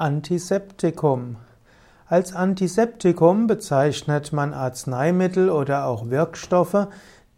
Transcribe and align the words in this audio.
Antiseptikum. 0.00 1.36
Als 2.06 2.34
Antiseptikum 2.34 3.46
bezeichnet 3.46 4.32
man 4.32 4.54
Arzneimittel 4.54 5.50
oder 5.50 5.84
auch 5.84 6.08
Wirkstoffe, 6.08 6.86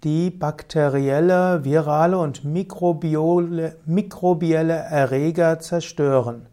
die 0.04 0.30
bakterielle, 0.30 1.64
virale 1.64 2.18
und 2.18 2.44
mikrobielle, 2.44 3.74
Erreger 4.76 5.58
zerstören. 5.58 6.46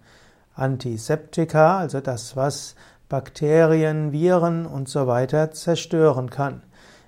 Antiseptika, 0.56 1.78
also 1.78 2.00
das, 2.02 2.36
was 2.36 2.74
Bakterien, 3.08 4.12
Viren 4.12 4.66
und 4.66 4.90
so 4.90 5.06
weiter 5.06 5.52
zerstören 5.52 6.32
kann. 6.32 6.64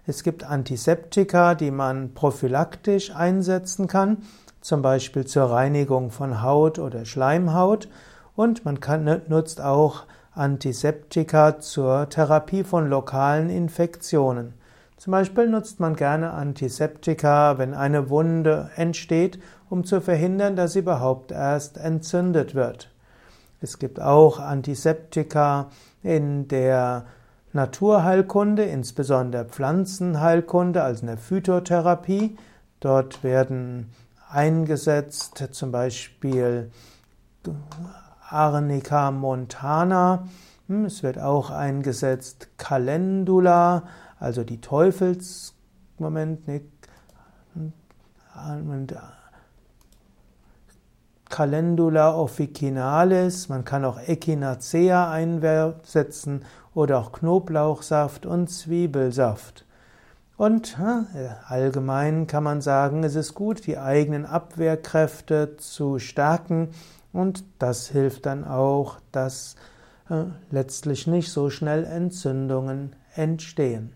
Es 0.06 0.22
gibt 0.22 0.44
Antiseptika, 0.44 1.56
die 1.56 1.72
man 1.72 2.14
prophylaktisch 2.14 3.16
einsetzen 3.16 3.88
kann, 3.88 4.18
zum 4.62 4.84
Beispiel 4.84 5.26
zur 5.26 5.46
Reinigung 5.46 6.12
von 6.12 6.44
Haut 6.44 6.78
oder 6.78 7.06
Schleimhaut 7.06 7.88
und 8.36 8.66
man 8.66 8.80
kann, 8.80 9.22
nutzt 9.28 9.62
auch 9.62 10.04
Antiseptika 10.34 11.60
zur 11.60 12.10
Therapie 12.10 12.64
von 12.64 12.90
lokalen 12.90 13.50
Infektionen. 13.50 14.54
Zum 14.98 15.12
Beispiel 15.12 15.48
nutzt 15.48 15.80
man 15.80 15.96
gerne 15.96 16.32
Antiseptika, 16.32 17.58
wenn 17.58 17.74
eine 17.74 18.10
Wunde 18.10 18.70
entsteht, 18.76 19.40
um 19.70 19.84
zu 19.84 20.00
verhindern, 20.00 20.56
dass 20.56 20.74
sie 20.74 20.80
überhaupt 20.80 21.32
erst 21.32 21.78
entzündet 21.78 22.56
wird. 22.56 22.92
Es 23.62 23.80
gibt 23.80 24.00
auch 24.00 24.40
Antiseptika 24.40 25.70
in 26.04 26.48
der 26.48 27.06
Naturheilkunde, 27.54 28.64
insbesondere 28.64 29.46
Pflanzenheilkunde, 29.46 30.82
also 30.82 31.02
in 31.02 31.08
der 31.08 31.18
Phytotherapie. 31.18 32.38
Dort 32.80 33.24
werden 33.24 33.92
eingesetzt 34.30 35.48
zum 35.52 35.72
Beispiel 35.72 36.72
Arnica 38.32 39.12
montana. 39.12 40.28
Hm, 40.68 40.86
es 40.86 41.04
wird 41.04 41.20
auch 41.20 41.50
eingesetzt 41.50 42.50
Calendula, 42.58 43.84
also 44.20 44.44
die 44.44 44.62
Teufels, 44.62 45.54
Moment, 45.98 46.48
nicht, 46.48 46.66
Calendula 51.30 52.16
officinalis, 52.16 53.50
man 53.50 53.64
kann 53.64 53.86
auch 53.86 54.00
Echinacea 54.00 55.10
einsetzen 55.10 56.46
oder 56.74 57.00
auch 57.00 57.12
Knoblauchsaft 57.12 58.26
und 58.26 58.50
Zwiebelsaft. 58.50 59.66
Und 60.38 60.78
allgemein 61.48 62.28
kann 62.28 62.44
man 62.44 62.62
sagen, 62.62 63.04
es 63.04 63.16
ist 63.16 63.36
gut, 63.36 63.68
die 63.68 63.78
eigenen 63.78 64.26
Abwehrkräfte 64.26 65.56
zu 65.58 66.00
stärken 66.00 66.70
und 67.14 67.44
das 67.60 67.88
hilft 67.88 68.26
dann 68.26 68.46
auch, 68.46 68.98
dass 69.12 69.56
äh, 70.10 70.24
letztlich 70.50 71.08
nicht 71.08 71.32
so 71.32 71.50
schnell 71.50 71.84
Entzündungen 71.86 72.96
entstehen. 73.16 73.94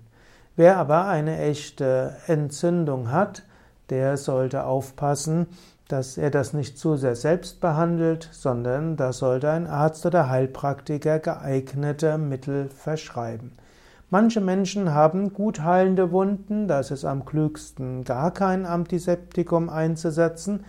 Wer 0.55 0.77
aber 0.77 1.07
eine 1.07 1.37
echte 1.39 2.15
Entzündung 2.27 3.11
hat, 3.11 3.43
der 3.89 4.17
sollte 4.17 4.63
aufpassen, 4.63 5.47
dass 5.87 6.17
er 6.17 6.31
das 6.31 6.53
nicht 6.53 6.79
zu 6.79 6.95
sehr 6.95 7.15
selbst 7.15 7.59
behandelt, 7.59 8.29
sondern 8.31 8.95
da 8.95 9.13
sollte 9.13 9.51
ein 9.51 9.67
Arzt 9.67 10.05
oder 10.05 10.29
Heilpraktiker 10.29 11.19
geeignete 11.19 12.17
Mittel 12.17 12.69
verschreiben. 12.69 13.51
Manche 14.09 14.39
Menschen 14.39 14.93
haben 14.93 15.33
gut 15.33 15.61
heilende 15.61 16.11
Wunden, 16.11 16.67
da 16.67 16.79
ist 16.79 16.91
es 16.91 17.05
am 17.05 17.25
klügsten, 17.25 18.03
gar 18.03 18.31
kein 18.31 18.65
Antiseptikum 18.65 19.69
einzusetzen, 19.69 20.63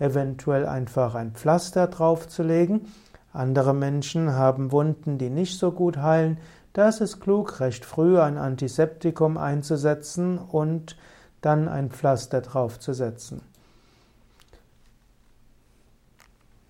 eventuell 0.00 0.66
einfach 0.66 1.14
ein 1.14 1.32
Pflaster 1.32 1.86
draufzulegen. 1.86 2.86
Andere 3.32 3.74
Menschen 3.74 4.32
haben 4.32 4.72
Wunden, 4.72 5.18
die 5.18 5.30
nicht 5.30 5.58
so 5.58 5.70
gut 5.70 5.98
heilen, 5.98 6.38
da 6.72 6.88
ist 6.88 7.00
es 7.00 7.20
klug, 7.20 7.60
recht 7.60 7.84
früh 7.84 8.18
ein 8.20 8.38
Antiseptikum 8.38 9.36
einzusetzen 9.36 10.38
und 10.38 10.96
dann 11.40 11.68
ein 11.68 11.90
Pflaster 11.90 12.40
draufzusetzen. 12.40 13.42